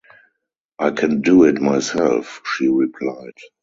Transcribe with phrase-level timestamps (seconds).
[0.79, 3.33] “I can do it myself,” she replied.